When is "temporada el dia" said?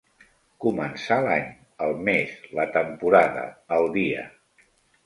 2.79-4.27